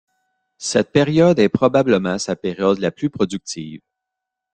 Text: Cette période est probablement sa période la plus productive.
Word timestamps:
Cette 0.57 0.91
période 0.91 1.37
est 1.37 1.47
probablement 1.47 2.17
sa 2.17 2.35
période 2.35 2.79
la 2.79 2.89
plus 2.89 3.11
productive. 3.11 3.81